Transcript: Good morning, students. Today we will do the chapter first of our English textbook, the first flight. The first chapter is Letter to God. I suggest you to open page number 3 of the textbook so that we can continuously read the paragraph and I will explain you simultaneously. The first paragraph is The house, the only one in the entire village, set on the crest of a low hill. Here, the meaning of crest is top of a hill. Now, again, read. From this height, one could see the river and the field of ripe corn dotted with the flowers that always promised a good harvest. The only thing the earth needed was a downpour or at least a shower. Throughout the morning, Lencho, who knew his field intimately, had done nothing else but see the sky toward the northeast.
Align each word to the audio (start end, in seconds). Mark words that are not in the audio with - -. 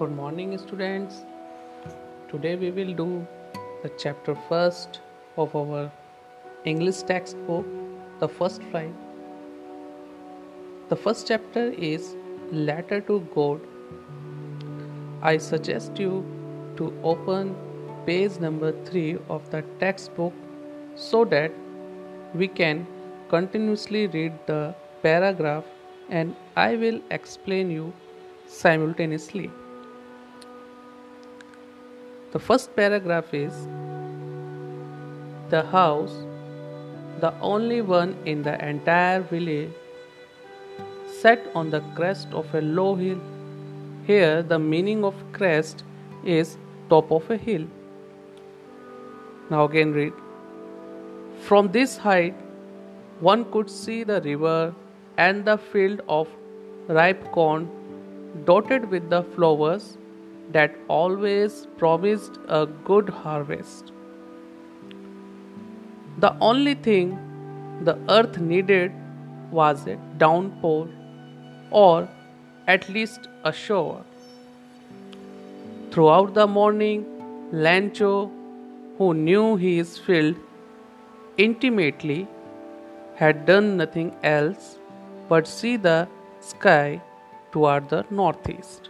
Good 0.00 0.12
morning, 0.16 0.56
students. 0.56 1.16
Today 2.30 2.56
we 2.56 2.70
will 2.70 2.94
do 2.94 3.26
the 3.82 3.90
chapter 3.98 4.34
first 4.48 5.00
of 5.36 5.54
our 5.54 5.92
English 6.64 7.02
textbook, 7.02 7.66
the 8.18 8.26
first 8.26 8.62
flight. 8.70 8.94
The 10.88 10.96
first 10.96 11.28
chapter 11.28 11.64
is 11.90 12.16
Letter 12.50 13.02
to 13.02 13.20
God. 13.34 13.60
I 15.20 15.36
suggest 15.36 15.98
you 15.98 16.24
to 16.78 16.90
open 17.02 17.54
page 18.06 18.40
number 18.40 18.72
3 18.86 19.18
of 19.28 19.50
the 19.50 19.62
textbook 19.86 20.32
so 20.96 21.26
that 21.36 21.52
we 22.34 22.48
can 22.48 22.86
continuously 23.28 24.06
read 24.18 24.32
the 24.46 24.74
paragraph 25.02 25.64
and 26.08 26.34
I 26.56 26.76
will 26.76 27.02
explain 27.10 27.70
you 27.70 27.92
simultaneously. 28.46 29.50
The 32.32 32.38
first 32.38 32.76
paragraph 32.76 33.34
is 33.34 33.54
The 35.52 35.62
house, 35.70 36.12
the 37.18 37.32
only 37.40 37.82
one 37.82 38.16
in 38.24 38.44
the 38.44 38.52
entire 38.64 39.20
village, 39.20 39.70
set 41.20 41.48
on 41.56 41.70
the 41.70 41.80
crest 41.96 42.28
of 42.32 42.54
a 42.54 42.60
low 42.60 42.94
hill. 42.94 43.18
Here, 44.06 44.44
the 44.44 44.60
meaning 44.60 45.04
of 45.04 45.16
crest 45.32 45.82
is 46.24 46.56
top 46.88 47.10
of 47.10 47.28
a 47.30 47.36
hill. 47.36 47.66
Now, 49.50 49.64
again, 49.64 49.92
read. 49.92 50.12
From 51.48 51.72
this 51.72 51.96
height, 51.96 52.36
one 53.18 53.44
could 53.50 53.68
see 53.68 54.04
the 54.04 54.20
river 54.20 54.72
and 55.16 55.44
the 55.44 55.58
field 55.58 56.02
of 56.08 56.28
ripe 56.86 57.32
corn 57.32 57.68
dotted 58.44 58.88
with 58.88 59.10
the 59.10 59.24
flowers 59.34 59.96
that 60.52 60.74
always 60.88 61.66
promised 61.78 62.38
a 62.48 62.66
good 62.84 63.08
harvest. 63.08 63.92
The 66.18 66.36
only 66.40 66.74
thing 66.74 67.18
the 67.82 67.98
earth 68.08 68.38
needed 68.38 68.92
was 69.50 69.86
a 69.86 69.96
downpour 70.18 70.88
or 71.70 72.08
at 72.66 72.88
least 72.88 73.28
a 73.44 73.52
shower. 73.52 74.04
Throughout 75.90 76.34
the 76.34 76.46
morning, 76.46 77.04
Lencho, 77.52 78.30
who 78.98 79.14
knew 79.14 79.56
his 79.56 79.98
field 79.98 80.36
intimately, 81.36 82.28
had 83.14 83.44
done 83.46 83.76
nothing 83.76 84.14
else 84.22 84.78
but 85.28 85.46
see 85.46 85.76
the 85.76 86.08
sky 86.40 87.00
toward 87.52 87.88
the 87.88 88.04
northeast. 88.10 88.88